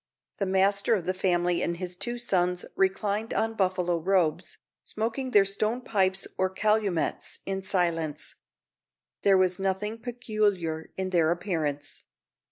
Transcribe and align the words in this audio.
The 0.37 0.47
master 0.47 0.95
of 0.95 1.05
the 1.05 1.13
family 1.13 1.61
and 1.61 1.77
his 1.77 1.95
two 1.95 2.17
sons 2.17 2.65
reclined 2.75 3.35
on 3.35 3.53
buffalo 3.53 3.99
robes, 3.99 4.57
smoking 4.83 5.29
their 5.29 5.45
stone 5.45 5.79
pipes 5.81 6.25
or 6.39 6.49
calumets 6.49 7.37
in 7.45 7.61
silence. 7.61 8.33
There 9.21 9.37
was 9.37 9.59
nothing 9.59 9.99
peculiar 9.99 10.89
in 10.97 11.11
their 11.11 11.29
appearance. 11.29 12.01